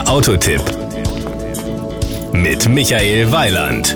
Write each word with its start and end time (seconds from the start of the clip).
Der 0.00 0.08
Autotipp 0.08 0.62
mit 2.32 2.66
Michael 2.70 3.30
Weiland. 3.32 3.94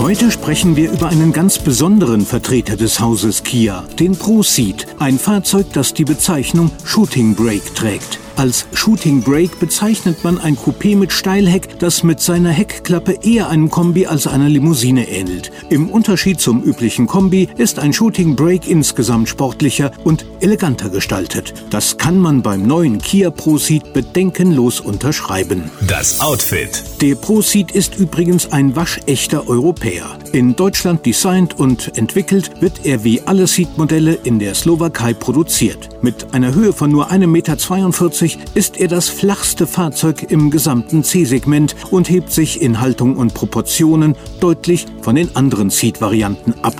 Heute 0.00 0.32
sprechen 0.32 0.74
wir 0.74 0.90
über 0.90 1.10
einen 1.10 1.32
ganz 1.32 1.60
besonderen 1.60 2.26
Vertreter 2.26 2.76
des 2.76 2.98
Hauses 2.98 3.44
Kia, 3.44 3.84
den 4.00 4.16
ProSeed, 4.16 4.88
ein 4.98 5.20
Fahrzeug, 5.20 5.66
das 5.74 5.94
die 5.94 6.04
Bezeichnung 6.04 6.72
Shooting 6.84 7.36
Brake 7.36 7.72
trägt. 7.74 8.18
Als 8.36 8.66
Shooting 8.74 9.22
Brake 9.22 9.56
bezeichnet 9.60 10.24
man 10.24 10.38
ein 10.38 10.56
Coupé 10.56 10.96
mit 10.96 11.12
Steilheck, 11.12 11.78
das 11.78 12.02
mit 12.02 12.18
seiner 12.18 12.50
Heckklappe 12.50 13.18
eher 13.22 13.48
einem 13.48 13.70
Kombi 13.70 14.06
als 14.06 14.26
einer 14.26 14.48
Limousine 14.48 15.08
ähnelt. 15.08 15.52
Im 15.70 15.88
Unterschied 15.88 16.40
zum 16.40 16.62
üblichen 16.64 17.06
Kombi 17.06 17.48
ist 17.56 17.78
ein 17.78 17.92
Shooting 17.92 18.34
Brake 18.34 18.68
insgesamt 18.68 19.28
sportlicher 19.28 19.92
und 20.02 20.26
eleganter 20.40 20.90
gestaltet. 20.90 21.54
Das 21.70 21.96
kann 21.96 22.18
man 22.18 22.42
beim 22.42 22.66
neuen 22.66 22.98
Kia 22.98 23.30
Proceed 23.30 23.92
bedenkenlos 23.92 24.80
unterschreiben. 24.80 25.70
Das 25.86 26.18
Outfit. 26.18 26.82
Der 27.00 27.14
Proceed 27.14 27.70
ist 27.70 27.96
übrigens 27.96 28.50
ein 28.50 28.74
waschechter 28.74 29.48
Europäer. 29.48 30.18
In 30.32 30.56
Deutschland 30.56 31.06
designt 31.06 31.56
und 31.60 31.96
entwickelt 31.96 32.50
wird 32.60 32.84
er 32.84 33.04
wie 33.04 33.22
alle 33.22 33.46
Seat-Modelle 33.46 34.14
in 34.24 34.40
der 34.40 34.56
Slowakei 34.56 35.14
produziert. 35.14 35.88
Mit 36.02 36.34
einer 36.34 36.52
Höhe 36.52 36.72
von 36.72 36.90
nur 36.90 37.12
1,42 37.12 37.26
Meter 37.28 37.56
ist 38.54 38.78
er 38.78 38.88
das 38.88 39.08
flachste 39.08 39.66
Fahrzeug 39.66 40.30
im 40.30 40.50
gesamten 40.50 41.04
C-Segment 41.04 41.76
und 41.90 42.08
hebt 42.08 42.32
sich 42.32 42.62
in 42.62 42.80
Haltung 42.80 43.16
und 43.16 43.34
Proportionen 43.34 44.16
deutlich 44.40 44.86
von 45.02 45.14
den 45.14 45.36
anderen 45.36 45.70
Seat-Varianten 45.70 46.54
ab. 46.62 46.74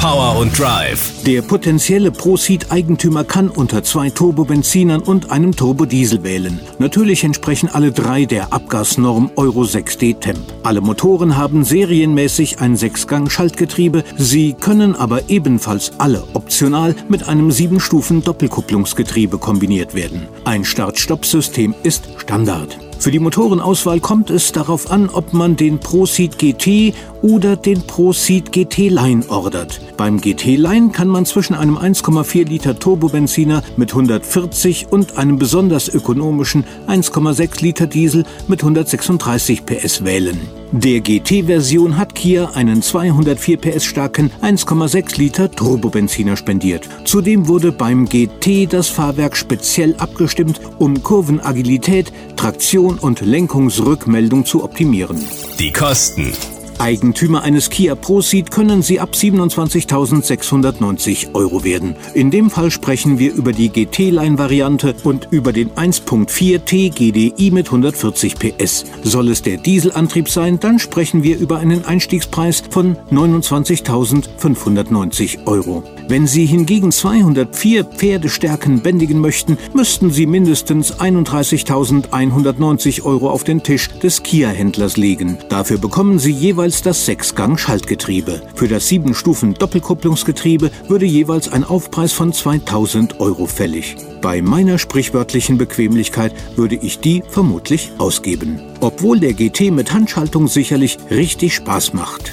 Power 0.00 0.38
und 0.38 0.58
Drive. 0.58 1.24
Der 1.26 1.42
potenzielle 1.42 2.10
Pro-Seat-Eigentümer 2.10 3.22
kann 3.22 3.50
unter 3.50 3.82
zwei 3.82 4.08
Turbobenzinern 4.08 5.02
und 5.02 5.30
einem 5.30 5.54
Turbodiesel 5.54 6.22
wählen. 6.22 6.58
Natürlich 6.78 7.22
entsprechen 7.22 7.68
alle 7.68 7.92
drei 7.92 8.24
der 8.24 8.50
Abgasnorm 8.50 9.30
Euro 9.36 9.60
6D 9.60 10.18
Temp. 10.18 10.40
Alle 10.62 10.80
Motoren 10.80 11.36
haben 11.36 11.64
serienmäßig 11.64 12.60
ein 12.60 12.76
Sechsgang-Schaltgetriebe, 12.76 14.02
sie 14.16 14.54
können 14.54 14.96
aber 14.96 15.28
ebenfalls 15.28 15.92
alle 15.98 16.24
optional 16.32 16.94
mit 17.10 17.28
einem 17.28 17.50
7-Stufen-Doppelkupplungsgetriebe 17.50 19.36
kombiniert 19.36 19.94
werden. 19.94 20.28
Ein 20.46 20.64
Start-Stopp-System 20.64 21.74
ist 21.82 22.08
Standard. 22.16 22.78
Für 23.00 23.10
die 23.10 23.18
Motorenauswahl 23.18 23.98
kommt 23.98 24.28
es 24.28 24.52
darauf 24.52 24.90
an, 24.90 25.08
ob 25.08 25.32
man 25.32 25.56
den 25.56 25.80
ProSeed 25.80 26.36
GT 26.36 26.94
oder 27.22 27.56
den 27.56 27.80
ProSeed 27.80 28.52
GT 28.52 28.90
Line 28.90 29.24
ordert. 29.30 29.80
Beim 29.96 30.20
GT 30.20 30.56
Line 30.56 30.90
kann 30.90 31.08
man 31.08 31.24
zwischen 31.24 31.54
einem 31.54 31.78
1,4 31.78 32.46
Liter 32.46 32.78
Turbobenziner 32.78 33.62
mit 33.78 33.92
140 33.92 34.88
und 34.90 35.16
einem 35.16 35.38
besonders 35.38 35.88
ökonomischen 35.88 36.64
1,6 36.88 37.62
Liter 37.62 37.86
Diesel 37.86 38.24
mit 38.48 38.60
136 38.60 39.64
PS 39.64 40.04
wählen. 40.04 40.59
Der 40.72 41.00
GT-Version 41.00 41.96
hat 41.96 42.14
Kia 42.14 42.50
einen 42.50 42.80
204 42.80 43.56
PS 43.56 43.84
starken 43.84 44.30
1,6 44.40 45.18
Liter 45.18 45.50
Turbobenziner 45.50 46.36
spendiert. 46.36 46.88
Zudem 47.04 47.48
wurde 47.48 47.72
beim 47.72 48.06
GT 48.08 48.72
das 48.72 48.88
Fahrwerk 48.88 49.36
speziell 49.36 49.96
abgestimmt, 49.96 50.60
um 50.78 51.02
Kurvenagilität, 51.02 52.12
Traktion 52.36 52.98
und 52.98 53.20
Lenkungsrückmeldung 53.20 54.46
zu 54.46 54.62
optimieren. 54.62 55.20
Die 55.58 55.72
Kosten. 55.72 56.32
Eigentümer 56.80 57.42
eines 57.42 57.68
Kia 57.68 57.94
Proceed 57.94 58.50
können 58.50 58.80
sie 58.80 59.00
ab 59.00 59.10
27.690 59.12 61.34
Euro 61.34 61.62
werden. 61.62 61.94
In 62.14 62.30
dem 62.30 62.48
Fall 62.48 62.70
sprechen 62.70 63.18
wir 63.18 63.34
über 63.34 63.52
die 63.52 63.68
GT-Line-Variante 63.68 64.94
und 65.04 65.28
über 65.30 65.52
den 65.52 65.72
1.4 65.72 66.64
T 66.64 66.88
GDI 66.88 67.50
mit 67.50 67.66
140 67.66 68.36
PS. 68.36 68.86
Soll 69.02 69.28
es 69.28 69.42
der 69.42 69.58
Dieselantrieb 69.58 70.30
sein, 70.30 70.58
dann 70.58 70.78
sprechen 70.78 71.22
wir 71.22 71.38
über 71.38 71.58
einen 71.58 71.84
Einstiegspreis 71.84 72.62
von 72.70 72.96
29.590 73.12 75.46
Euro. 75.46 75.82
Wenn 76.08 76.26
Sie 76.26 76.46
hingegen 76.46 76.92
204 76.92 77.84
Pferdestärken 77.84 78.80
bändigen 78.80 79.20
möchten, 79.20 79.58
müssten 79.74 80.10
Sie 80.10 80.24
mindestens 80.26 80.94
31.190 80.94 83.04
Euro 83.04 83.28
auf 83.30 83.44
den 83.44 83.62
Tisch 83.62 83.90
des 84.02 84.22
Kia-Händlers 84.22 84.96
legen. 84.96 85.36
Dafür 85.50 85.76
bekommen 85.76 86.18
Sie 86.18 86.32
jeweils 86.32 86.69
das 86.86 87.04
Sechsgang-Schaltgetriebe. 87.06 88.42
Für 88.54 88.68
das 88.68 88.88
7-Stufen-Doppelkupplungsgetriebe 88.88 90.70
würde 90.88 91.06
jeweils 91.06 91.52
ein 91.52 91.64
Aufpreis 91.64 92.12
von 92.12 92.32
2.000 92.32 93.18
Euro 93.18 93.46
fällig. 93.46 93.96
Bei 94.22 94.40
meiner 94.42 94.78
sprichwörtlichen 94.78 95.58
Bequemlichkeit 95.58 96.32
würde 96.56 96.76
ich 96.76 97.00
die 97.00 97.22
vermutlich 97.28 97.90
ausgeben. 97.98 98.60
Obwohl 98.80 99.20
der 99.20 99.34
GT 99.34 99.70
mit 99.72 99.92
Handschaltung 99.92 100.48
sicherlich 100.48 100.98
richtig 101.10 101.54
Spaß 101.54 101.92
macht. 101.92 102.32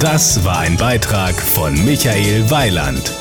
Das 0.00 0.44
war 0.44 0.60
ein 0.60 0.76
Beitrag 0.76 1.34
von 1.34 1.74
Michael 1.84 2.50
Weiland. 2.50 3.12